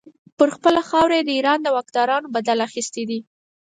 [0.37, 3.19] پر خپله خاوره یې د ایران د واکدارانو بدل اخیستی دی.